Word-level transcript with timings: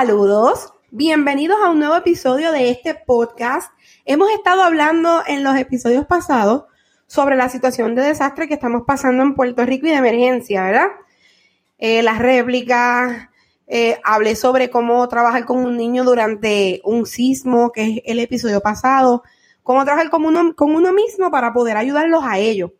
Saludos, 0.00 0.72
bienvenidos 0.90 1.58
a 1.62 1.68
un 1.68 1.78
nuevo 1.78 1.94
episodio 1.94 2.52
de 2.52 2.70
este 2.70 2.94
podcast. 2.94 3.70
Hemos 4.06 4.30
estado 4.30 4.62
hablando 4.62 5.20
en 5.26 5.44
los 5.44 5.54
episodios 5.58 6.06
pasados 6.06 6.64
sobre 7.06 7.36
la 7.36 7.50
situación 7.50 7.94
de 7.94 8.04
desastre 8.04 8.48
que 8.48 8.54
estamos 8.54 8.84
pasando 8.86 9.22
en 9.22 9.34
Puerto 9.34 9.66
Rico 9.66 9.86
y 9.86 9.90
de 9.90 9.96
emergencia, 9.96 10.62
¿verdad? 10.62 10.86
Eh, 11.76 12.02
las 12.02 12.18
réplicas, 12.18 13.28
eh, 13.66 14.00
hablé 14.02 14.36
sobre 14.36 14.70
cómo 14.70 15.06
trabajar 15.06 15.44
con 15.44 15.58
un 15.58 15.76
niño 15.76 16.02
durante 16.02 16.80
un 16.82 17.04
sismo, 17.04 17.70
que 17.70 17.82
es 17.82 18.02
el 18.06 18.20
episodio 18.20 18.62
pasado, 18.62 19.22
cómo 19.62 19.84
trabajar 19.84 20.08
con 20.08 20.24
uno, 20.24 20.56
con 20.56 20.74
uno 20.74 20.94
mismo 20.94 21.30
para 21.30 21.52
poder 21.52 21.76
ayudarlos 21.76 22.24
a 22.24 22.38
ellos. 22.38 22.70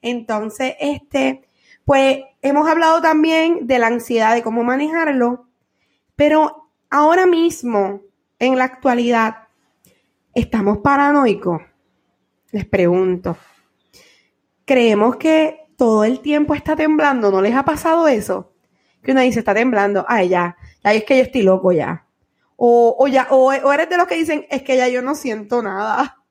Entonces, 0.00 0.74
este, 0.80 1.42
pues 1.84 2.20
hemos 2.40 2.66
hablado 2.66 3.02
también 3.02 3.66
de 3.66 3.78
la 3.78 3.88
ansiedad, 3.88 4.34
de 4.34 4.42
cómo 4.42 4.64
manejarlo 4.64 5.52
pero 6.16 6.61
ahora 6.92 7.24
mismo, 7.24 8.02
en 8.38 8.58
la 8.58 8.64
actualidad, 8.64 9.48
¿estamos 10.34 10.78
paranoicos? 10.78 11.62
Les 12.52 12.66
pregunto. 12.66 13.36
¿Creemos 14.66 15.16
que 15.16 15.68
todo 15.76 16.04
el 16.04 16.20
tiempo 16.20 16.54
está 16.54 16.76
temblando? 16.76 17.30
¿No 17.30 17.40
les 17.40 17.54
ha 17.54 17.64
pasado 17.64 18.06
eso? 18.08 18.52
Que 19.02 19.12
uno 19.12 19.22
dice, 19.22 19.38
está 19.38 19.54
temblando. 19.54 20.04
Ay, 20.06 20.28
ya, 20.28 20.56
ya 20.84 20.92
es 20.92 21.04
que 21.04 21.16
yo 21.16 21.22
estoy 21.22 21.42
loco 21.42 21.72
ya. 21.72 22.06
O, 22.56 22.94
o 22.98 23.08
ya, 23.08 23.26
o, 23.30 23.46
o 23.46 23.72
eres 23.72 23.88
de 23.88 23.96
los 23.96 24.06
que 24.06 24.16
dicen, 24.16 24.46
es 24.50 24.62
que 24.62 24.76
ya 24.76 24.86
yo 24.88 25.00
no 25.00 25.14
siento 25.14 25.62
nada. 25.62 26.22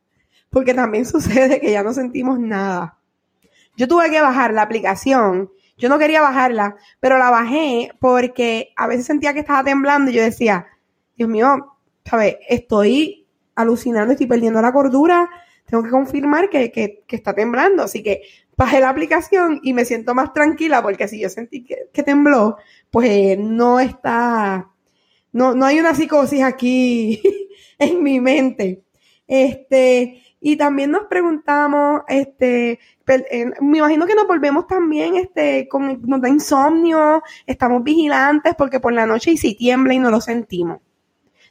Porque 0.51 0.75
también 0.75 1.05
sucede 1.05 1.59
que 1.59 1.71
ya 1.71 1.81
no 1.81 1.91
sentimos 1.91 2.39
nada. 2.39 2.99
Yo 3.75 3.87
tuve 3.87 4.11
que 4.11 4.21
bajar 4.21 4.53
la 4.53 4.61
aplicación 4.61 5.49
yo 5.81 5.89
no 5.89 5.97
quería 5.97 6.21
bajarla, 6.21 6.75
pero 6.99 7.17
la 7.17 7.31
bajé 7.31 7.91
porque 7.99 8.71
a 8.75 8.85
veces 8.85 9.07
sentía 9.07 9.33
que 9.33 9.39
estaba 9.39 9.63
temblando 9.63 10.11
y 10.11 10.13
yo 10.13 10.21
decía, 10.21 10.67
Dios 11.17 11.27
mío, 11.27 11.75
¿sabes? 12.05 12.37
Estoy 12.47 13.27
alucinando, 13.55 14.11
estoy 14.11 14.27
perdiendo 14.27 14.61
la 14.61 14.71
cordura, 14.71 15.27
tengo 15.65 15.83
que 15.83 15.89
confirmar 15.89 16.51
que, 16.51 17.01
está 17.09 17.33
temblando. 17.33 17.81
Así 17.81 18.03
que 18.03 18.21
bajé 18.55 18.79
la 18.79 18.89
aplicación 18.89 19.59
y 19.63 19.73
me 19.73 19.83
siento 19.83 20.13
más 20.13 20.33
tranquila 20.33 20.83
porque 20.83 21.07
si 21.07 21.19
yo 21.19 21.29
sentí 21.29 21.63
que, 21.63 21.89
que 21.91 22.03
tembló, 22.03 22.57
pues 22.91 23.39
no 23.39 23.79
está, 23.79 24.69
no, 25.31 25.55
no 25.55 25.65
hay 25.65 25.79
una 25.79 25.95
psicosis 25.95 26.43
aquí 26.43 27.23
en 27.79 28.03
mi 28.03 28.19
mente. 28.19 28.83
Este, 29.27 30.21
y 30.43 30.57
también 30.57 30.89
nos 30.89 31.03
preguntamos, 31.03 32.01
este, 32.07 32.79
me 33.61 33.77
imagino 33.77 34.07
que 34.07 34.15
nos 34.15 34.27
volvemos 34.27 34.65
también, 34.65 35.15
este, 35.15 35.67
con, 35.69 36.01
nos 36.01 36.19
da 36.19 36.29
insomnio, 36.29 37.21
estamos 37.45 37.83
vigilantes 37.83 38.55
porque 38.57 38.79
por 38.79 38.91
la 38.91 39.05
noche 39.05 39.31
y 39.31 39.37
si 39.37 39.55
tiembla 39.55 39.93
y 39.93 39.99
no 39.99 40.09
lo 40.09 40.19
sentimos. 40.19 40.79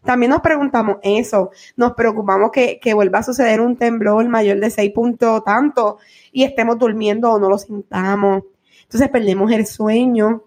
También 0.02 0.30
nos 0.30 0.40
preguntamos 0.40 0.96
eso, 1.02 1.50
nos 1.76 1.92
preocupamos 1.92 2.50
que, 2.50 2.80
que 2.80 2.92
vuelva 2.94 3.20
a 3.20 3.22
suceder 3.22 3.60
un 3.60 3.76
temblor 3.76 4.26
mayor 4.28 4.58
de 4.58 4.70
6 4.70 4.92
puntos 4.92 5.44
tanto 5.44 5.98
y 6.32 6.42
estemos 6.42 6.76
durmiendo 6.76 7.30
o 7.30 7.38
no 7.38 7.48
lo 7.48 7.58
sintamos. 7.58 8.42
Entonces 8.82 9.08
perdemos 9.08 9.52
el 9.52 9.66
sueño, 9.66 10.42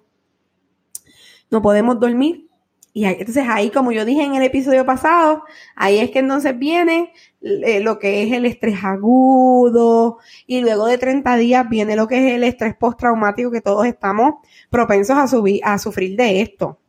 no 1.50 1.62
podemos 1.62 1.98
dormir 1.98 2.50
y 2.96 3.06
entonces 3.06 3.46
ahí, 3.50 3.72
como 3.72 3.92
yo 3.92 4.06
dije 4.06 4.22
en 4.22 4.36
el 4.36 4.44
episodio 4.44 4.86
pasado, 4.86 5.44
ahí 5.76 5.98
es 5.98 6.12
que 6.12 6.20
entonces 6.20 6.58
viene 6.58 7.12
eh, 7.42 7.80
lo 7.80 7.98
que 7.98 8.22
es 8.22 8.32
el 8.32 8.46
estrés 8.46 8.84
agudo 8.84 10.20
y 10.46 10.62
luego 10.62 10.86
de 10.86 11.00
30 11.00 11.36
días 11.38 11.68
viene 11.68 11.96
lo 11.96 12.08
que 12.08 12.20
es 12.20 12.36
el 12.36 12.44
estrés 12.44 12.76
postraumático 12.76 13.50
que 13.50 13.62
todos 13.62 13.88
estamos 13.88 14.36
propensos 14.70 15.18
a, 15.18 15.78
sufrir 15.80 16.16
de 16.16 16.42
esto. 16.42 16.80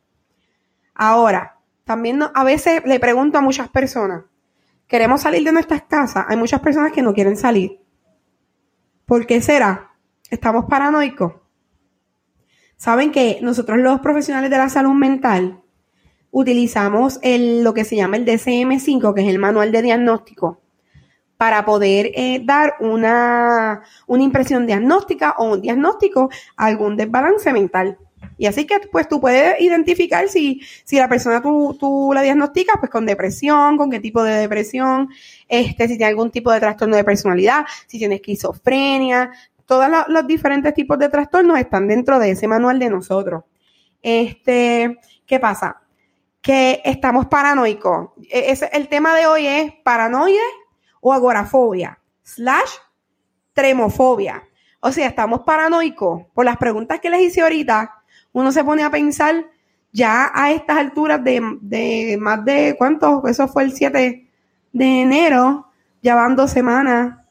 Ahora, 0.93 1.57
también 1.85 2.21
a 2.21 2.43
veces 2.43 2.83
le 2.85 2.99
pregunto 2.99 3.39
a 3.39 3.41
muchas 3.41 3.69
personas, 3.69 4.25
¿queremos 4.85 5.21
salir 5.21 5.43
de 5.43 5.53
nuestras 5.53 5.81
casas? 5.83 6.25
Hay 6.27 6.37
muchas 6.37 6.61
personas 6.61 6.91
que 6.91 7.01
no 7.01 7.15
quieren 7.15 7.35
salir. 7.35 7.79
¿Por 9.07 9.25
qué 9.25 9.41
será? 9.41 9.95
¿Estamos 10.29 10.65
paranoicos? 10.65 11.33
Saben 12.77 13.11
que 13.11 13.39
nosotros 13.41 13.79
los 13.79 14.01
profesionales 14.01 14.51
de 14.51 14.57
la 14.57 14.69
salud 14.69 14.93
mental 14.93 15.63
utilizamos 16.35 17.17
el, 17.21 17.63
lo 17.63 17.73
que 17.73 17.85
se 17.85 17.95
llama 17.95 18.17
el 18.17 18.25
DCM5, 18.25 19.13
que 19.13 19.21
es 19.21 19.29
el 19.29 19.39
manual 19.39 19.71
de 19.71 19.81
diagnóstico, 19.81 20.59
para 21.37 21.63
poder 21.63 22.11
eh, 22.13 22.41
dar 22.43 22.75
una, 22.81 23.83
una 24.05 24.23
impresión 24.23 24.67
diagnóstica 24.67 25.35
o 25.37 25.53
un 25.53 25.61
diagnóstico 25.61 26.29
a 26.57 26.65
algún 26.65 26.97
desbalance 26.97 27.53
mental. 27.53 27.97
Y 28.37 28.47
así 28.47 28.67
que 28.67 28.81
pues 28.91 29.07
tú 29.07 29.21
puedes 29.21 29.61
identificar 29.61 30.27
si, 30.27 30.59
si 30.83 30.97
la 30.97 31.07
persona 31.07 31.41
tú, 31.41 31.77
tú 31.79 32.11
la 32.13 32.21
diagnosticas 32.21 32.75
pues 32.81 32.91
con 32.91 33.05
depresión, 33.05 33.77
con 33.77 33.89
qué 33.89 34.01
tipo 34.01 34.21
de 34.21 34.33
depresión, 34.33 35.07
este, 35.47 35.87
si 35.87 35.95
tiene 35.95 36.09
algún 36.09 36.31
tipo 36.31 36.51
de 36.51 36.59
trastorno 36.59 36.97
de 36.97 37.05
personalidad, 37.05 37.65
si 37.87 37.97
tiene 37.97 38.15
esquizofrenia, 38.15 39.31
todos 39.65 39.89
los, 39.89 40.09
los 40.09 40.27
diferentes 40.27 40.73
tipos 40.73 40.99
de 40.99 41.07
trastornos 41.07 41.57
están 41.59 41.87
dentro 41.87 42.19
de 42.19 42.31
ese 42.31 42.49
manual 42.49 42.77
de 42.77 42.89
nosotros. 42.89 43.45
Este, 44.01 44.99
¿qué 45.25 45.39
pasa? 45.39 45.84
Que 46.45 46.79
estamos 46.85 47.25
paranoicos. 47.25 48.11
E, 48.29 48.55
el 48.73 48.87
tema 48.87 49.15
de 49.15 49.25
hoy 49.25 49.47
es 49.47 49.73
paranoia 49.83 50.43
o 51.01 51.11
agorafobia, 51.11 51.99
slash 52.21 52.69
tremofobia. 53.53 54.43
O 54.79 54.91
sea, 54.91 55.07
estamos 55.07 55.41
paranoicos. 55.41 56.27
Por 56.35 56.45
las 56.45 56.57
preguntas 56.57 56.99
que 56.99 57.09
les 57.09 57.21
hice 57.21 57.41
ahorita, 57.41 57.95
uno 58.31 58.51
se 58.51 58.63
pone 58.63 58.83
a 58.83 58.91
pensar 58.91 59.47
ya 59.91 60.29
a 60.35 60.51
estas 60.51 60.77
alturas 60.77 61.23
de, 61.23 61.41
de 61.61 62.15
más 62.19 62.45
de, 62.45 62.75
¿cuántos? 62.77 63.27
Eso 63.27 63.47
fue 63.47 63.63
el 63.63 63.71
7 63.71 64.29
de 64.71 65.01
enero, 65.01 65.71
ya 66.03 66.13
van 66.13 66.35
dos 66.35 66.51
semanas. 66.51 67.25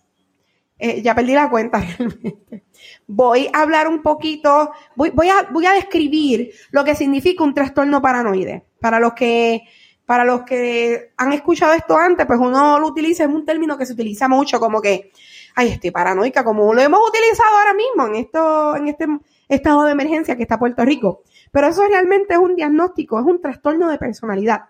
Eh, 0.76 1.02
ya 1.02 1.14
perdí 1.14 1.34
la 1.34 1.48
cuenta 1.48 1.78
realmente. 1.98 2.64
Voy 3.06 3.48
a 3.52 3.62
hablar 3.62 3.86
un 3.86 4.02
poquito, 4.02 4.72
voy, 4.96 5.28
a, 5.28 5.50
voy 5.52 5.66
a 5.66 5.72
describir 5.72 6.50
lo 6.72 6.82
que 6.82 6.96
significa 6.96 7.44
un 7.44 7.54
trastorno 7.54 8.02
paranoide. 8.02 8.64
Para 8.84 9.00
los 9.00 9.14
que, 9.14 9.62
para 10.04 10.26
los 10.26 10.42
que 10.42 11.12
han 11.16 11.32
escuchado 11.32 11.72
esto 11.72 11.96
antes, 11.96 12.26
pues 12.26 12.38
uno 12.38 12.78
lo 12.78 12.88
utiliza, 12.88 13.24
es 13.24 13.30
un 13.30 13.46
término 13.46 13.78
que 13.78 13.86
se 13.86 13.94
utiliza 13.94 14.28
mucho, 14.28 14.60
como 14.60 14.82
que, 14.82 15.10
ay, 15.54 15.68
estoy 15.68 15.90
paranoica, 15.90 16.44
como 16.44 16.74
lo 16.74 16.82
hemos 16.82 17.00
utilizado 17.08 17.56
ahora 17.56 17.72
mismo 17.72 18.06
en 18.08 18.16
esto, 18.16 18.76
en 18.76 18.88
este 18.88 19.06
estado 19.48 19.84
de 19.84 19.92
emergencia 19.92 20.36
que 20.36 20.42
está 20.42 20.58
Puerto 20.58 20.84
Rico. 20.84 21.22
Pero 21.50 21.68
eso 21.68 21.82
realmente 21.88 22.34
es 22.34 22.38
un 22.38 22.56
diagnóstico, 22.56 23.18
es 23.18 23.24
un 23.24 23.40
trastorno 23.40 23.88
de 23.88 23.96
personalidad. 23.96 24.64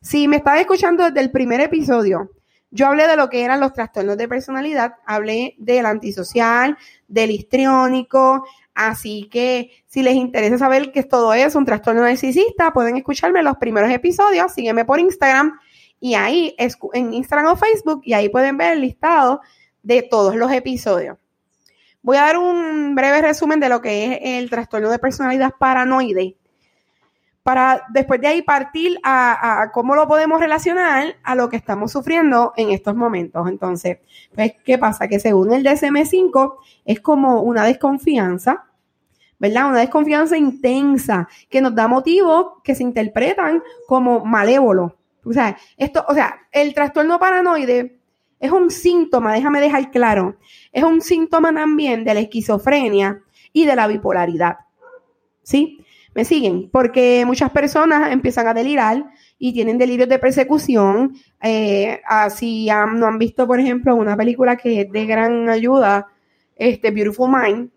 Si 0.00 0.26
me 0.26 0.38
estás 0.38 0.58
escuchando 0.58 1.04
desde 1.04 1.20
el 1.20 1.30
primer 1.30 1.60
episodio, 1.60 2.32
yo 2.72 2.88
hablé 2.88 3.06
de 3.06 3.14
lo 3.14 3.30
que 3.30 3.44
eran 3.44 3.60
los 3.60 3.72
trastornos 3.72 4.16
de 4.16 4.26
personalidad, 4.26 4.96
hablé 5.06 5.54
del 5.58 5.86
antisocial, 5.86 6.76
del 7.06 7.30
histriónico, 7.30 8.44
Así 8.80 9.28
que 9.30 9.72
si 9.88 10.02
les 10.02 10.14
interesa 10.14 10.56
saber 10.56 10.90
qué 10.90 11.00
es 11.00 11.08
todo 11.08 11.34
eso, 11.34 11.58
un 11.58 11.66
trastorno 11.66 12.00
narcisista, 12.00 12.72
pueden 12.72 12.96
escucharme 12.96 13.42
los 13.42 13.58
primeros 13.58 13.90
episodios, 13.90 14.54
sígueme 14.54 14.86
por 14.86 14.98
Instagram 14.98 15.60
y 16.00 16.14
ahí 16.14 16.56
en 16.56 17.12
Instagram 17.12 17.52
o 17.52 17.56
Facebook 17.56 18.00
y 18.04 18.14
ahí 18.14 18.30
pueden 18.30 18.56
ver 18.56 18.72
el 18.72 18.80
listado 18.80 19.42
de 19.82 20.00
todos 20.00 20.34
los 20.34 20.50
episodios. 20.50 21.18
Voy 22.00 22.16
a 22.16 22.22
dar 22.22 22.38
un 22.38 22.94
breve 22.94 23.20
resumen 23.20 23.60
de 23.60 23.68
lo 23.68 23.82
que 23.82 24.14
es 24.14 24.18
el 24.22 24.48
trastorno 24.48 24.88
de 24.88 24.98
personalidad 24.98 25.52
paranoide 25.58 26.36
para 27.42 27.84
después 27.90 28.18
de 28.22 28.28
ahí 28.28 28.40
partir 28.40 28.98
a, 29.02 29.70
cómo 29.74 29.94
lo 29.94 30.08
podemos 30.08 30.40
relacionar 30.40 31.16
a 31.22 31.34
lo 31.34 31.50
que 31.50 31.56
estamos 31.56 31.92
sufriendo 31.92 32.54
en 32.56 32.70
estos 32.70 32.96
momentos. 32.96 33.46
Entonces, 33.46 33.98
pues, 34.34 34.54
¿qué 34.64 34.78
pasa? 34.78 35.06
Que 35.06 35.20
según 35.20 35.52
el 35.52 35.64
DSM-5 35.64 36.54
es 36.86 37.00
como 37.00 37.42
una 37.42 37.64
desconfianza, 37.64 38.69
¿verdad? 39.40 39.70
Una 39.70 39.80
desconfianza 39.80 40.36
intensa 40.36 41.28
que 41.48 41.60
nos 41.60 41.74
da 41.74 41.88
motivos 41.88 42.60
que 42.62 42.76
se 42.76 42.84
interpretan 42.84 43.62
como 43.88 44.24
malévolos. 44.24 44.92
O 45.24 45.32
sea, 45.32 45.56
esto, 45.76 46.04
o 46.06 46.14
sea, 46.14 46.46
el 46.52 46.72
trastorno 46.74 47.18
paranoide 47.18 47.98
es 48.38 48.52
un 48.52 48.70
síntoma, 48.70 49.34
déjame 49.34 49.60
dejar 49.60 49.90
claro, 49.90 50.36
es 50.72 50.82
un 50.84 51.00
síntoma 51.00 51.52
también 51.52 52.04
de 52.04 52.14
la 52.14 52.20
esquizofrenia 52.20 53.20
y 53.52 53.66
de 53.66 53.76
la 53.76 53.86
bipolaridad. 53.86 54.58
¿Sí? 55.42 55.84
¿Me 56.14 56.24
siguen? 56.24 56.70
Porque 56.70 57.24
muchas 57.24 57.50
personas 57.50 58.12
empiezan 58.12 58.46
a 58.48 58.54
delirar 58.54 59.04
y 59.38 59.52
tienen 59.52 59.78
delirios 59.78 60.08
de 60.08 60.18
persecución. 60.18 61.14
Eh, 61.40 62.00
así 62.06 62.68
no 62.94 63.06
han 63.06 63.18
visto, 63.18 63.46
por 63.46 63.60
ejemplo, 63.60 63.94
una 63.94 64.16
película 64.16 64.56
que 64.56 64.82
es 64.82 64.90
de 64.90 65.06
gran 65.06 65.48
ayuda, 65.48 66.08
este 66.56 66.90
Beautiful 66.90 67.30
Mind. 67.30 67.70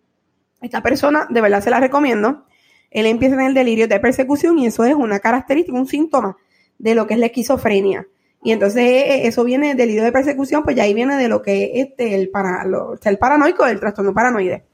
Esta 0.63 0.81
persona, 0.81 1.27
de 1.29 1.41
verdad 1.41 1.61
se 1.61 1.69
la 1.69 1.79
recomiendo. 1.79 2.45
Él 2.89 3.05
empieza 3.05 3.35
a 3.35 3.37
tener 3.37 3.53
delirios 3.53 3.89
de 3.89 3.99
persecución 3.99 4.57
y 4.57 4.67
eso 4.67 4.85
es 4.85 4.95
una 4.95 5.19
característica, 5.19 5.77
un 5.77 5.87
síntoma 5.87 6.37
de 6.79 6.95
lo 6.95 7.05
que 7.05 7.15
es 7.15 7.19
la 7.19 7.27
esquizofrenia. 7.27 8.07
Y 8.41 8.51
entonces 8.51 8.83
eh, 8.83 9.27
eso 9.27 9.43
viene 9.43 9.69
del 9.69 9.77
delirio 9.77 10.03
de 10.03 10.11
persecución, 10.11 10.63
pues 10.63 10.75
ya 10.75 10.83
ahí 10.83 10.93
viene 10.93 11.17
de 11.17 11.27
lo 11.27 11.41
que 11.41 11.65
es 11.65 11.87
este, 11.87 12.15
el, 12.15 12.29
para, 12.29 12.63
el 13.03 13.17
paranoico, 13.17 13.65
el 13.65 13.79
trastorno 13.79 14.13
paranoide. 14.13 14.65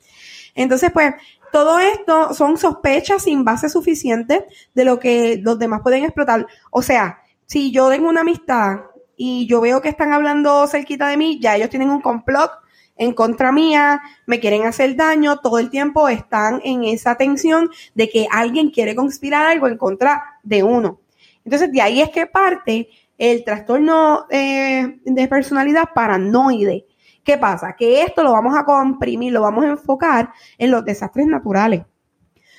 Entonces, 0.55 0.91
pues, 0.91 1.13
todo 1.51 1.79
esto 1.79 2.33
son 2.33 2.57
sospechas 2.57 3.23
sin 3.23 3.43
base 3.43 3.69
suficiente 3.69 4.45
de 4.75 4.85
lo 4.85 4.99
que 4.99 5.39
los 5.41 5.57
demás 5.57 5.81
pueden 5.81 6.03
explotar. 6.03 6.45
O 6.69 6.83
sea, 6.83 7.19
si 7.45 7.71
yo 7.71 7.89
tengo 7.89 8.09
una 8.09 8.21
amistad 8.21 8.81
y 9.15 9.47
yo 9.47 9.59
veo 9.61 9.81
que 9.81 9.89
están 9.89 10.13
hablando 10.13 10.67
cerquita 10.67 11.07
de 11.07 11.17
mí, 11.17 11.39
ya 11.41 11.55
ellos 11.55 11.69
tienen 11.69 11.89
un 11.89 12.01
complot 12.01 12.51
en 12.99 13.13
contra 13.13 13.51
mía, 13.53 14.01
me 14.25 14.41
quieren 14.41 14.65
hacer 14.65 14.95
daño, 14.97 15.39
todo 15.39 15.57
el 15.57 15.69
tiempo 15.69 16.09
están 16.09 16.61
en 16.65 16.83
esa 16.83 17.15
tensión 17.15 17.71
de 17.95 18.09
que 18.09 18.27
alguien 18.29 18.71
quiere 18.71 18.93
conspirar 18.93 19.47
algo 19.47 19.67
en 19.67 19.77
contra 19.77 20.21
de 20.43 20.63
uno. 20.63 20.99
Entonces, 21.45 21.71
de 21.71 21.81
ahí 21.81 22.01
es 22.01 22.09
que 22.09 22.27
parte 22.27 22.89
el 23.17 23.45
trastorno 23.45 24.25
eh, 24.29 24.99
de 25.05 25.27
personalidad 25.29 25.85
paranoide. 25.95 26.87
¿Qué 27.23 27.37
pasa? 27.37 27.73
Que 27.77 28.03
esto 28.03 28.21
lo 28.21 28.33
vamos 28.33 28.57
a 28.57 28.65
comprimir, 28.65 29.31
lo 29.31 29.41
vamos 29.41 29.63
a 29.63 29.69
enfocar 29.69 30.31
en 30.57 30.69
los 30.69 30.83
desastres 30.83 31.25
naturales. 31.25 31.83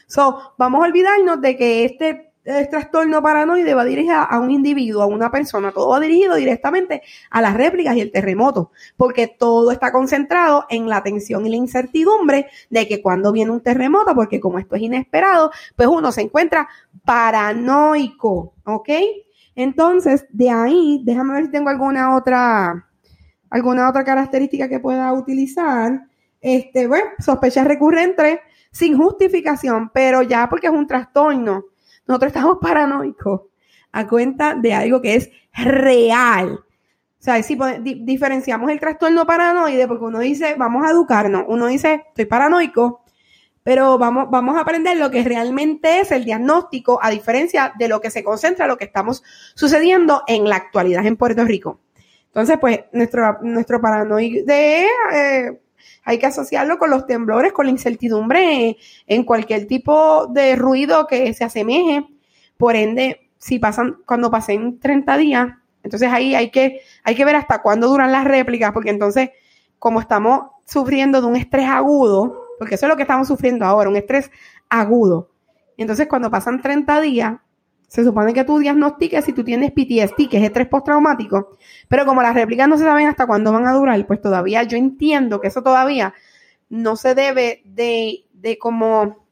So, 0.07 0.55
vamos 0.57 0.83
a 0.83 0.87
olvidarnos 0.87 1.41
de 1.43 1.57
que 1.57 1.85
este 1.85 2.30
el 2.45 2.69
trastorno 2.69 3.23
paranoide 3.23 3.75
va 3.75 3.85
dirigido 3.85 4.17
a 4.17 4.39
un 4.41 4.51
individuo, 4.51 5.03
a 5.03 5.07
una 5.07 5.31
persona, 5.31 5.73
todo 5.73 5.91
va 5.91 6.01
dirigido 6.01 6.35
directamente 6.37 7.03
a 7.31 7.41
las 7.43 7.55
réplicas 7.55 7.97
y 7.97 8.01
el 8.01 8.11
terremoto, 8.11 8.73
porque 8.97 9.29
todo 9.29 9.71
está 9.71 9.93
concentrado 9.93 10.67
en 10.71 10.89
la 10.89 11.03
tensión 11.03 11.47
y 11.47 11.51
la 11.51 11.57
incertidumbre 11.57 12.49
de 12.71 12.89
que 12.89 13.03
cuando 13.03 13.33
viene 13.33 13.51
un 13.51 13.61
terremoto, 13.61 14.15
porque 14.15 14.41
como 14.41 14.59
esto 14.59 14.77
es 14.77 14.83
inesperado, 14.83 15.51
pues 15.77 15.89
uno 15.89 16.13
se 16.13 16.23
encuentra 16.23 16.69
paranoico, 17.05 18.55
¿ok? 18.65 18.89
Entonces, 19.55 20.27
de 20.31 20.51
ahí, 20.51 21.03
déjame 21.05 21.35
ver 21.35 21.45
si 21.45 21.51
tengo 21.51 21.69
alguna 21.69 22.17
otra, 22.17 22.89
alguna 23.51 23.89
otra 23.91 24.05
característica 24.05 24.69
que 24.69 24.81
pueda 24.81 25.13
utilizar. 25.13 26.05
Este, 26.41 26.87
bueno, 26.87 27.11
sospechas 27.19 27.67
recurrentes 27.67 28.39
sin 28.71 28.97
justificación, 28.97 29.91
pero 29.93 30.23
ya 30.23 30.49
porque 30.49 30.69
es 30.69 30.73
un 30.73 30.87
trastorno 30.87 31.65
nosotros 32.11 32.31
estamos 32.31 32.59
paranoicos 32.61 33.43
a 33.93 34.07
cuenta 34.09 34.55
de 34.55 34.75
algo 34.75 35.01
que 35.01 35.15
es 35.15 35.31
real. 35.55 36.55
O 36.55 37.23
sea, 37.23 37.41
si 37.43 37.57
diferenciamos 38.01 38.71
el 38.71 38.81
trastorno 38.81 39.27
paranoide, 39.27 39.87
porque 39.87 40.05
uno 40.05 40.19
dice, 40.19 40.55
vamos 40.59 40.85
a 40.85 40.91
educarnos, 40.91 41.45
uno 41.47 41.67
dice, 41.67 42.07
estoy 42.09 42.25
paranoico, 42.25 43.05
pero 43.63 43.97
vamos, 43.99 44.29
vamos 44.31 44.57
a 44.57 44.63
aprender 44.63 44.97
lo 44.97 45.11
que 45.11 45.23
realmente 45.23 46.01
es 46.01 46.11
el 46.11 46.25
diagnóstico, 46.25 46.99
a 47.01 47.11
diferencia 47.11 47.75
de 47.79 47.89
lo 47.89 48.01
que 48.01 48.11
se 48.11 48.25
concentra, 48.25 48.67
lo 48.67 48.77
que 48.77 48.87
estamos 48.87 49.23
sucediendo 49.55 50.23
en 50.27 50.49
la 50.49 50.57
actualidad 50.57 51.07
en 51.07 51.17
Puerto 51.17 51.45
Rico. 51.45 51.79
Entonces, 52.27 52.59
pues, 52.61 52.81
nuestro, 52.93 53.39
nuestro 53.43 53.81
paranoide 53.81 54.87
eh, 55.13 55.61
hay 56.05 56.19
que 56.19 56.27
asociarlo 56.27 56.79
con 56.79 56.91
los 56.91 57.07
temblores, 57.07 57.53
con 57.53 57.67
la 57.67 57.73
incertidumbre 57.73 58.77
en 59.07 59.25
cualquier 59.25 59.67
tipo 59.67 60.27
de 60.27 60.57
ruido 60.57 61.07
que 61.07 61.33
se 61.35 61.45
asemeje. 61.45 62.07
Por 62.57 62.77
ende, 62.77 63.31
si 63.39 63.59
pasan, 63.59 63.99
cuando 64.07 64.31
pasen 64.31 64.79
30 64.79 65.17
días, 65.17 65.49
entonces 65.83 66.11
ahí 66.13 66.35
hay 66.35 66.51
que, 66.51 66.81
hay 67.05 67.15
que 67.15 67.25
ver 67.25 67.37
hasta 67.37 67.63
cuándo 67.63 67.89
duran 67.89 68.13
las 68.13 68.25
réplicas, 68.25 68.73
porque 68.73 68.91
entonces, 68.91 69.31
como 69.79 70.01
estamos 70.01 70.51
sufriendo 70.67 71.21
de 71.21 71.27
un 71.27 71.37
estrés 71.37 71.69
agudo, 71.69 72.45
porque 72.59 72.75
eso 72.75 72.87
es 72.87 72.91
lo 72.91 72.97
que 72.97 73.03
estamos 73.03 73.29
sufriendo 73.29 73.65
ahora, 73.65 73.89
un 73.89 73.97
estrés 73.97 74.31
agudo. 74.69 75.31
Entonces, 75.77 76.07
cuando 76.09 76.31
pasan 76.31 76.61
30 76.61 77.01
días, 77.01 77.35
se 77.91 78.05
supone 78.05 78.33
que 78.33 78.45
tú 78.45 78.59
diagnostiques 78.59 79.25
si 79.25 79.33
tú 79.33 79.43
tienes 79.43 79.73
PTSD, 79.73 80.29
que 80.31 80.37
es 80.37 80.45
estrés 80.45 80.69
postraumático, 80.69 81.59
pero 81.89 82.07
como 82.07 82.23
las 82.23 82.37
réplicas 82.37 82.69
no 82.69 82.79
se 82.79 82.85
saben 82.85 83.09
hasta 83.09 83.27
cuándo 83.27 83.51
van 83.51 83.67
a 83.67 83.73
durar, 83.73 84.07
pues 84.07 84.21
todavía 84.21 84.63
yo 84.63 84.77
entiendo 84.77 85.41
que 85.41 85.49
eso 85.49 85.61
todavía 85.65 86.15
no 86.69 86.95
se 86.95 87.17
debe 87.17 87.63
de, 87.65 88.27
de 88.33 88.59
como 88.59 89.27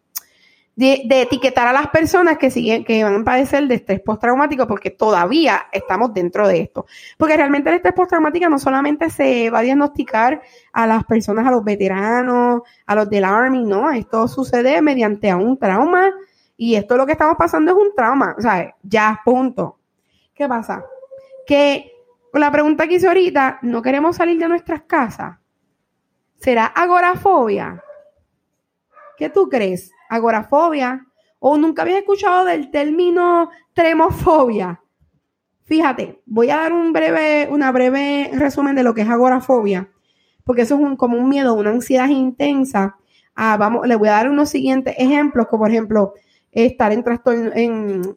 de, 0.75 1.23
etiquetar 1.23 1.69
a 1.69 1.73
las 1.73 1.87
personas 1.91 2.37
que 2.37 2.51
siguen, 2.51 2.85
que 2.85 3.05
van 3.05 3.21
a 3.21 3.25
padecer 3.25 3.69
de 3.69 3.77
estrés 3.77 4.01
postraumático, 4.01 4.67
porque 4.67 4.91
todavía 4.91 5.67
estamos 5.71 6.13
dentro 6.13 6.49
de 6.49 6.63
esto. 6.63 6.87
Porque 7.17 7.37
realmente 7.37 7.71
el 7.71 7.77
estrés 7.77 7.95
postraumático 7.95 8.49
no 8.49 8.59
solamente 8.59 9.09
se 9.09 9.51
va 9.51 9.61
a 9.61 9.63
diagnosticar 9.63 10.43
a 10.73 10.87
las 10.89 11.05
personas, 11.05 11.47
a 11.47 11.53
los 11.53 11.63
veteranos, 11.63 12.63
a 12.87 12.95
los 12.97 13.09
del 13.09 13.25
Army, 13.25 13.63
no, 13.63 13.93
esto 13.93 14.27
sucede 14.27 14.83
mediante 14.83 15.33
un 15.33 15.57
trauma 15.59 16.13
y 16.61 16.75
esto 16.75 16.97
lo 16.97 17.07
que 17.07 17.13
estamos 17.13 17.37
pasando 17.39 17.71
es 17.71 17.79
un 17.79 17.95
trauma, 17.95 18.35
o 18.37 18.43
ya, 18.83 19.21
punto. 19.25 19.79
¿Qué 20.35 20.49
pasa? 20.49 20.85
Que 21.47 21.93
la 22.33 22.51
pregunta 22.51 22.89
que 22.89 22.97
hice 22.97 23.07
ahorita, 23.07 23.61
¿no 23.63 23.81
queremos 23.81 24.17
salir 24.17 24.39
de 24.41 24.49
nuestras 24.49 24.83
casas? 24.83 25.39
¿Será 26.37 26.67
agorafobia? 26.67 27.83
¿Qué 29.17 29.31
tú 29.31 29.49
crees? 29.49 29.93
¿Agorafobia? 30.11 31.07
¿O 31.39 31.57
nunca 31.57 31.83
habías 31.83 31.99
escuchado 31.99 32.45
del 32.45 32.73
término 32.73 33.51
tremofobia? 33.73 34.83
Fíjate, 35.63 36.23
voy 36.27 36.51
a 36.51 36.57
dar 36.57 36.73
un 36.73 36.93
breve, 36.93 37.49
una 37.53 37.71
breve 37.71 38.33
resumen 38.35 38.75
de 38.75 38.83
lo 38.83 38.95
que 38.95 39.03
es 39.03 39.09
agorafobia, 39.09 39.89
porque 40.43 40.63
eso 40.63 40.75
es 40.75 40.81
un, 40.81 40.97
como 40.97 41.19
un 41.19 41.29
miedo, 41.29 41.55
una 41.55 41.71
ansiedad 41.71 42.09
intensa. 42.09 42.97
Ah, 43.37 43.57
vamos, 43.57 43.87
le 43.87 43.95
voy 43.95 44.09
a 44.09 44.13
dar 44.13 44.29
unos 44.29 44.49
siguientes 44.49 44.97
ejemplos, 44.99 45.47
como 45.47 45.63
por 45.63 45.71
ejemplo, 45.71 46.15
estar 46.53 46.93
en, 46.93 47.05
en 47.55 48.17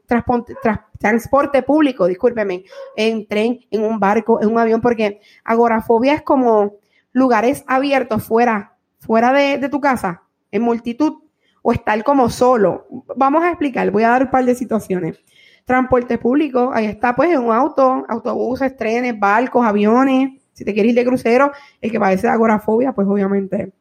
transporte, 1.00 1.64
público, 1.64 2.08
discúlpeme, 2.08 2.64
en 2.96 3.28
tren, 3.28 3.60
en 3.70 3.84
un 3.84 4.00
barco, 4.00 4.42
en 4.42 4.50
un 4.50 4.60
avión, 4.60 4.82
porque 4.82 5.22
agorafobia 5.44 6.14
es 6.14 6.22
como 6.22 6.76
lugares 7.12 7.64
abiertos 7.68 8.24
fuera, 8.24 8.78
fuera 9.00 9.34
de, 9.34 9.70
tu 9.70 9.82
casa, 9.82 10.24
en 10.52 10.62
multitud, 10.62 11.24
o 11.62 11.72
estar 11.74 12.04
como 12.04 12.30
solo. 12.30 12.88
Vamos 13.16 13.44
a 13.44 13.50
explicar, 13.50 13.92
voy 13.92 14.04
a 14.04 14.10
dar 14.10 14.24
un 14.24 14.32
par 14.32 14.46
de 14.46 14.56
situaciones. 14.56 15.20
Transporte 15.66 16.18
público, 16.18 16.72
ahí 16.74 16.86
está 16.86 17.16
pues 17.16 17.32
en 17.32 17.40
un 17.40 17.54
auto, 17.54 18.04
autobuses, 18.10 18.76
trenes, 18.76 19.20
barcos, 19.20 19.66
aviones. 19.66 20.42
Si 20.54 20.66
te 20.66 20.74
quieres 20.74 20.92
ir 20.92 20.96
de 20.96 21.06
crucero, 21.06 21.52
el 21.80 21.92
que 21.92 22.00
padece 22.00 22.28
de 22.28 22.34
agorafobia, 22.34 22.94
pues 22.94 23.08
obviamente 23.08 23.74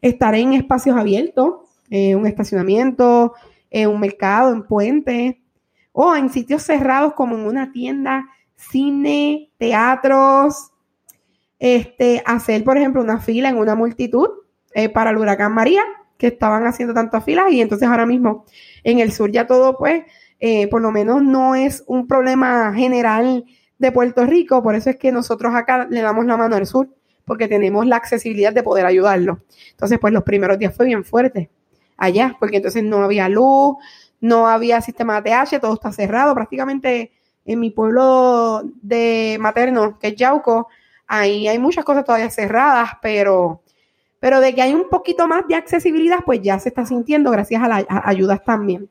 estar 0.00 0.34
en 0.34 0.54
espacios 0.54 0.96
abiertos, 0.96 1.56
eh, 1.90 2.14
un 2.14 2.26
estacionamiento, 2.26 3.34
en 3.70 3.88
un 3.88 4.00
mercado, 4.00 4.52
en 4.52 4.62
puente, 4.62 5.42
o 5.92 6.14
en 6.14 6.30
sitios 6.30 6.62
cerrados 6.62 7.14
como 7.14 7.36
en 7.36 7.46
una 7.46 7.72
tienda, 7.72 8.26
cine, 8.56 9.50
teatros, 9.58 10.70
este, 11.58 12.22
hacer, 12.24 12.62
por 12.64 12.76
ejemplo, 12.76 13.02
una 13.02 13.18
fila 13.18 13.48
en 13.48 13.56
una 13.56 13.74
multitud 13.74 14.28
eh, 14.74 14.88
para 14.88 15.10
el 15.10 15.18
huracán 15.18 15.52
María, 15.54 15.82
que 16.16 16.28
estaban 16.28 16.66
haciendo 16.66 16.94
tantas 16.94 17.24
filas 17.24 17.50
y 17.52 17.60
entonces 17.60 17.88
ahora 17.88 18.06
mismo 18.06 18.44
en 18.84 19.00
el 19.00 19.12
sur 19.12 19.30
ya 19.30 19.46
todo, 19.46 19.76
pues, 19.76 20.04
eh, 20.40 20.68
por 20.68 20.82
lo 20.82 20.90
menos 20.90 21.22
no 21.22 21.54
es 21.54 21.84
un 21.86 22.06
problema 22.06 22.72
general 22.74 23.44
de 23.78 23.92
Puerto 23.92 24.24
Rico, 24.24 24.62
por 24.62 24.74
eso 24.74 24.90
es 24.90 24.96
que 24.96 25.12
nosotros 25.12 25.54
acá 25.54 25.86
le 25.90 26.00
damos 26.00 26.26
la 26.26 26.36
mano 26.36 26.56
al 26.56 26.66
sur, 26.66 26.88
porque 27.24 27.48
tenemos 27.48 27.86
la 27.86 27.96
accesibilidad 27.96 28.52
de 28.52 28.62
poder 28.62 28.86
ayudarlo. 28.86 29.40
Entonces, 29.70 29.98
pues 29.98 30.12
los 30.12 30.22
primeros 30.22 30.58
días 30.58 30.74
fue 30.74 30.86
bien 30.86 31.04
fuerte 31.04 31.50
allá, 31.98 32.36
porque 32.40 32.56
entonces 32.56 32.82
no 32.82 33.02
había 33.02 33.28
luz, 33.28 33.76
no 34.20 34.48
había 34.48 34.80
sistema 34.80 35.20
de 35.20 35.34
ATH, 35.34 35.60
todo 35.60 35.74
está 35.74 35.92
cerrado. 35.92 36.34
Prácticamente 36.34 37.12
en 37.44 37.60
mi 37.60 37.70
pueblo 37.70 38.62
de 38.82 39.36
materno, 39.40 39.98
que 39.98 40.08
es 40.08 40.16
Yauco, 40.16 40.68
ahí 41.06 41.48
hay 41.48 41.58
muchas 41.58 41.84
cosas 41.84 42.04
todavía 42.04 42.30
cerradas, 42.30 42.90
pero, 43.02 43.62
pero 44.20 44.40
de 44.40 44.54
que 44.54 44.62
hay 44.62 44.74
un 44.74 44.88
poquito 44.88 45.26
más 45.26 45.46
de 45.48 45.54
accesibilidad, 45.54 46.18
pues 46.24 46.40
ya 46.42 46.58
se 46.58 46.68
está 46.68 46.86
sintiendo 46.86 47.30
gracias 47.30 47.62
a 47.62 47.68
las 47.68 47.84
ayudas 47.88 48.44
también. 48.44 48.90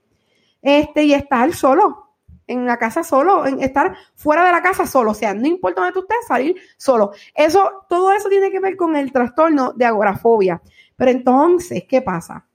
Este, 0.62 1.04
y 1.04 1.14
estar 1.14 1.54
solo, 1.54 2.08
en 2.48 2.66
la 2.66 2.78
casa 2.78 3.04
solo, 3.04 3.46
en 3.46 3.62
estar 3.62 3.96
fuera 4.16 4.44
de 4.44 4.52
la 4.52 4.64
casa 4.64 4.88
solo, 4.88 5.12
o 5.12 5.14
sea, 5.14 5.34
no 5.34 5.46
importa 5.46 5.82
dónde 5.82 5.94
tú 5.94 6.00
estés, 6.00 6.28
salir 6.28 6.56
solo. 6.78 7.12
Eso, 7.36 7.86
todo 7.88 8.12
eso 8.12 8.28
tiene 8.28 8.50
que 8.50 8.60
ver 8.60 8.76
con 8.76 8.96
el 8.96 9.12
trastorno 9.12 9.74
de 9.74 9.86
agorafobia. 9.86 10.62
Pero 10.96 11.12
entonces, 11.12 11.84
¿qué 11.88 12.02
pasa? 12.02 12.47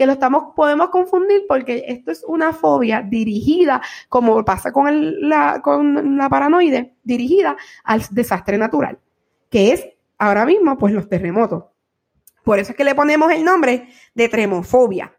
Que 0.00 0.06
lo 0.06 0.12
estamos, 0.14 0.54
podemos 0.56 0.88
confundir 0.88 1.44
porque 1.46 1.84
esto 1.86 2.10
es 2.10 2.24
una 2.26 2.54
fobia 2.54 3.02
dirigida, 3.02 3.82
como 4.08 4.42
pasa 4.46 4.72
con, 4.72 5.28
la, 5.28 5.60
con 5.60 6.16
la 6.16 6.26
paranoide, 6.30 6.94
dirigida 7.02 7.54
al 7.84 8.02
desastre 8.10 8.56
natural, 8.56 8.98
que 9.50 9.72
es 9.72 9.86
ahora 10.16 10.46
mismo 10.46 10.78
pues 10.78 10.94
los 10.94 11.06
terremotos. 11.06 11.64
Por 12.42 12.58
eso 12.58 12.70
es 12.70 12.78
que 12.78 12.84
le 12.84 12.94
ponemos 12.94 13.30
el 13.30 13.44
nombre 13.44 13.90
de 14.14 14.28
tremofobia. 14.30 15.14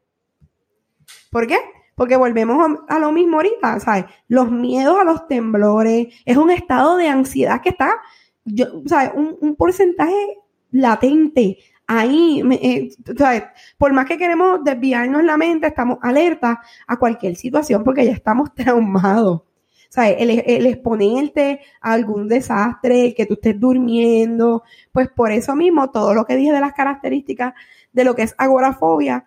¿Por 1.29 1.45
qué? 1.45 1.59
Porque 1.93 2.17
volvemos 2.17 2.79
a 2.87 2.97
lo 2.97 3.11
mismo 3.11 3.37
ahorita, 3.37 3.79
¿sabes? 3.81 4.05
Los 4.29 4.49
miedos 4.49 4.97
a 4.99 5.03
los 5.03 5.27
temblores, 5.27 6.07
es 6.25 6.37
un 6.37 6.49
estado 6.49 6.97
de 6.97 7.07
ansiedad 7.07 7.61
que 7.61 7.69
está, 7.69 8.01
¿sabes? 8.87 9.11
Un, 9.13 9.37
un 9.41 9.55
porcentaje 9.55 10.39
latente 10.71 11.59
ahí, 11.97 12.41
eh, 12.51 12.89
por 13.77 13.91
más 13.91 14.05
que 14.05 14.17
queremos 14.17 14.63
desviarnos 14.63 15.23
la 15.23 15.35
mente, 15.35 15.67
estamos 15.67 15.97
alerta 16.01 16.61
a 16.87 16.97
cualquier 16.97 17.35
situación 17.35 17.83
porque 17.83 18.05
ya 18.05 18.13
estamos 18.13 18.53
traumados. 18.55 19.41
O 19.97 20.01
el, 20.01 20.41
el, 20.45 20.65
exponerte 20.67 21.59
a 21.81 21.91
algún 21.91 22.29
desastre, 22.29 23.13
que 23.13 23.25
tú 23.25 23.33
estés 23.33 23.59
durmiendo, 23.59 24.63
pues 24.93 25.09
por 25.09 25.33
eso 25.33 25.53
mismo 25.53 25.91
todo 25.91 26.13
lo 26.13 26.23
que 26.23 26.37
dije 26.37 26.53
de 26.53 26.61
las 26.61 26.71
características 26.71 27.53
de 27.91 28.05
lo 28.05 28.15
que 28.15 28.21
es 28.21 28.33
agorafobia, 28.37 29.25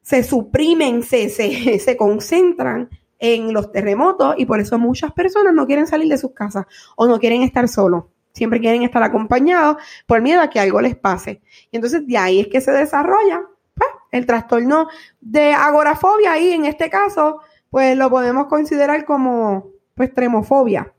se 0.00 0.24
suprimen, 0.24 1.04
se, 1.04 1.28
se, 1.28 1.78
se 1.78 1.96
concentran 1.96 2.90
en 3.20 3.54
los 3.54 3.70
terremotos 3.70 4.34
y 4.38 4.46
por 4.46 4.58
eso 4.58 4.76
muchas 4.76 5.12
personas 5.12 5.54
no 5.54 5.68
quieren 5.68 5.86
salir 5.86 6.08
de 6.08 6.18
sus 6.18 6.32
casas 6.32 6.66
o 6.96 7.06
no 7.06 7.20
quieren 7.20 7.42
estar 7.42 7.68
solos. 7.68 8.06
Siempre 8.32 8.60
quieren 8.60 8.82
estar 8.82 9.02
acompañados 9.02 9.76
por 10.06 10.20
miedo 10.22 10.40
a 10.40 10.50
que 10.50 10.60
algo 10.60 10.80
les 10.80 10.96
pase. 10.96 11.42
Y 11.70 11.76
entonces 11.76 12.06
de 12.06 12.16
ahí 12.18 12.40
es 12.40 12.48
que 12.48 12.60
se 12.60 12.72
desarrolla 12.72 13.42
pues, 13.74 13.90
el 14.10 14.26
trastorno 14.26 14.88
de 15.20 15.52
agorafobia 15.52 16.38
y 16.38 16.52
en 16.52 16.64
este 16.64 16.90
caso 16.90 17.40
pues 17.70 17.96
lo 17.96 18.10
podemos 18.10 18.46
considerar 18.48 19.04
como 19.04 19.70
pues 19.94 20.12
tremofobia. 20.12 20.92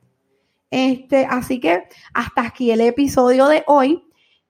Este, 0.71 1.27
así 1.29 1.59
que 1.59 1.83
hasta 2.15 2.41
aquí 2.41 2.71
el 2.71 2.81
episodio 2.81 3.47
de 3.47 3.63
hoy. 3.67 4.03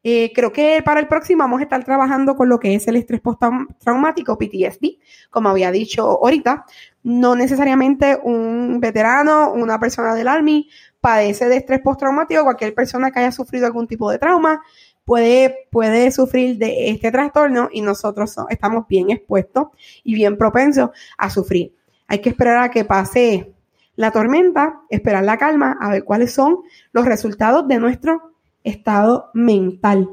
Eh, 0.06 0.34
creo 0.36 0.52
que 0.52 0.82
para 0.84 1.00
el 1.00 1.08
próximo 1.08 1.44
vamos 1.44 1.62
a 1.62 1.64
estar 1.64 1.82
trabajando 1.86 2.36
con 2.36 2.50
lo 2.50 2.60
que 2.60 2.76
es 2.76 2.86
el 2.90 2.98
estrés 2.98 3.22
postraumático, 3.22 4.38
PTSD, 4.38 5.00
como 5.30 5.50
había 5.50 5.72
dicho 5.72 6.04
ahorita. 6.04 6.66
No 7.04 7.36
necesariamente 7.36 8.18
un 8.22 8.80
veterano, 8.82 9.52
una 9.52 9.80
persona 9.80 10.14
del 10.16 10.28
Army 10.28 10.70
padece 11.04 11.50
de 11.50 11.58
estrés 11.58 11.82
postraumático, 11.82 12.46
cualquier 12.46 12.74
persona 12.74 13.12
que 13.12 13.20
haya 13.20 13.34
sufrido 13.34 13.66
algún 13.66 13.88
tipo 13.88 14.10
de 14.10 14.20
trauma 14.20 14.62
puede, 15.04 15.68
puede 15.70 16.10
sufrir 16.12 16.58
de 16.58 16.92
este 16.92 17.12
trastorno 17.12 17.68
y 17.74 17.82
nosotros 17.82 18.34
estamos 18.50 18.88
bien 18.88 19.10
expuestos 19.10 19.68
y 20.06 20.16
bien 20.16 20.38
propensos 20.38 20.92
a 21.18 21.30
sufrir. 21.30 21.76
Hay 22.08 22.20
que 22.20 22.30
esperar 22.30 22.60
a 22.60 22.72
que 22.72 22.86
pase 22.86 23.54
la 23.98 24.12
tormenta, 24.12 24.80
esperar 24.90 25.26
la 25.26 25.38
calma, 25.38 25.78
a 25.82 25.90
ver 25.90 26.06
cuáles 26.06 26.32
son 26.32 26.60
los 26.94 27.04
resultados 27.04 27.68
de 27.68 27.80
nuestro 27.80 28.32
estado 28.64 29.30
mental. 29.34 30.10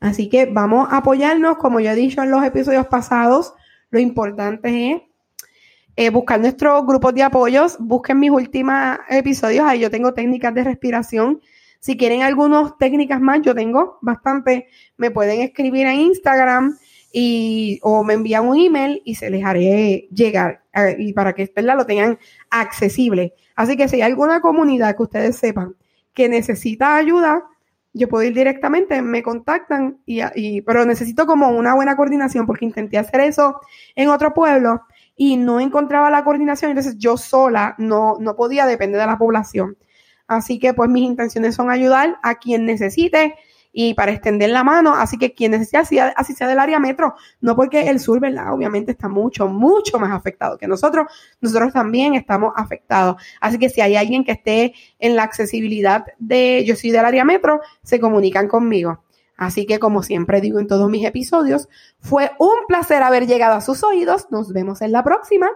Así 0.00 0.30
que 0.30 0.46
vamos 0.46 0.88
a 0.90 0.96
apoyarnos, 0.96 1.58
como 1.58 1.80
yo 1.80 1.90
he 1.90 1.94
dicho 1.94 2.22
en 2.22 2.30
los 2.30 2.42
episodios 2.42 2.86
pasados, 2.86 3.52
lo 3.90 3.98
importante 3.98 4.90
es 4.90 5.02
eh, 5.96 6.10
buscar 6.10 6.40
nuestros 6.40 6.86
grupos 6.86 7.14
de 7.14 7.22
apoyos, 7.22 7.76
busquen 7.78 8.18
mis 8.18 8.30
últimos 8.30 8.98
episodios, 9.08 9.66
ahí 9.66 9.80
yo 9.80 9.90
tengo 9.90 10.14
técnicas 10.14 10.54
de 10.54 10.64
respiración. 10.64 11.40
Si 11.80 11.96
quieren 11.96 12.22
algunas 12.22 12.76
técnicas 12.78 13.20
más, 13.20 13.40
yo 13.42 13.54
tengo 13.54 13.98
bastante, 14.02 14.68
me 14.96 15.10
pueden 15.10 15.40
escribir 15.40 15.86
en 15.86 16.00
Instagram 16.00 16.76
y, 17.12 17.80
o 17.82 18.04
me 18.04 18.14
envían 18.14 18.46
un 18.46 18.58
email 18.58 19.02
y 19.04 19.14
se 19.14 19.30
les 19.30 19.44
haré 19.44 20.08
llegar 20.12 20.62
y 20.98 21.12
para 21.12 21.32
que 21.32 21.50
lo 21.56 21.86
tengan 21.86 22.18
accesible. 22.50 23.34
Así 23.56 23.76
que 23.76 23.88
si 23.88 23.96
hay 23.96 24.02
alguna 24.02 24.40
comunidad 24.40 24.96
que 24.96 25.02
ustedes 25.02 25.36
sepan 25.36 25.74
que 26.14 26.28
necesita 26.28 26.96
ayuda, 26.96 27.44
yo 27.92 28.08
puedo 28.08 28.24
ir 28.24 28.34
directamente, 28.34 29.02
me 29.02 29.22
contactan, 29.22 29.98
y, 30.06 30.60
pero 30.62 30.84
necesito 30.84 31.26
como 31.26 31.48
una 31.48 31.74
buena 31.74 31.96
coordinación 31.96 32.46
porque 32.46 32.64
intenté 32.64 32.98
hacer 32.98 33.20
eso 33.20 33.60
en 33.96 34.08
otro 34.08 34.32
pueblo 34.32 34.82
y 35.22 35.36
no 35.36 35.60
encontraba 35.60 36.08
la 36.08 36.24
coordinación, 36.24 36.70
entonces 36.70 36.96
yo 36.96 37.18
sola 37.18 37.74
no, 37.76 38.16
no 38.20 38.36
podía 38.36 38.64
depender 38.64 38.98
de 38.98 39.06
la 39.06 39.18
población. 39.18 39.76
Así 40.26 40.58
que 40.58 40.72
pues 40.72 40.88
mis 40.88 41.02
intenciones 41.02 41.54
son 41.54 41.68
ayudar 41.68 42.18
a 42.22 42.36
quien 42.36 42.64
necesite 42.64 43.34
y 43.70 43.92
para 43.92 44.12
extender 44.12 44.48
la 44.48 44.64
mano. 44.64 44.94
Así 44.94 45.18
que 45.18 45.34
quien 45.34 45.50
necesite, 45.50 45.76
así, 46.16 46.32
sea 46.32 46.48
del 46.48 46.58
área 46.58 46.78
metro, 46.78 47.16
no 47.42 47.54
porque 47.54 47.90
el 47.90 48.00
sur, 48.00 48.18
¿verdad? 48.18 48.50
Obviamente 48.54 48.92
está 48.92 49.10
mucho, 49.10 49.46
mucho 49.46 49.98
más 49.98 50.10
afectado 50.10 50.56
que 50.56 50.66
nosotros. 50.66 51.12
Nosotros 51.42 51.74
también 51.74 52.14
estamos 52.14 52.54
afectados. 52.56 53.22
Así 53.42 53.58
que 53.58 53.68
si 53.68 53.82
hay 53.82 53.96
alguien 53.96 54.24
que 54.24 54.32
esté 54.32 54.72
en 54.98 55.16
la 55.16 55.24
accesibilidad 55.24 56.06
de 56.18 56.64
yo 56.64 56.76
soy 56.76 56.92
del 56.92 57.04
área 57.04 57.26
metro, 57.26 57.60
se 57.82 58.00
comunican 58.00 58.48
conmigo. 58.48 59.04
Así 59.40 59.64
que 59.64 59.78
como 59.78 60.02
siempre 60.02 60.42
digo 60.42 60.60
en 60.60 60.66
todos 60.66 60.90
mis 60.90 61.02
episodios, 61.02 61.70
fue 61.98 62.30
un 62.38 62.66
placer 62.68 63.02
haber 63.02 63.26
llegado 63.26 63.54
a 63.54 63.62
sus 63.62 63.82
oídos. 63.82 64.26
Nos 64.30 64.52
vemos 64.52 64.82
en 64.82 64.92
la 64.92 65.02
próxima. 65.02 65.48